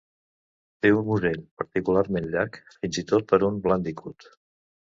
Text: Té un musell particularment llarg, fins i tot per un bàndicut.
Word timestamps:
Té 0.85 0.89
un 0.99 1.05
musell 1.09 1.43
particularment 1.63 2.31
llarg, 2.33 2.59
fins 2.81 3.01
i 3.05 3.07
tot 3.15 3.31
per 3.35 3.43
un 3.51 3.63
bàndicut. 3.69 4.31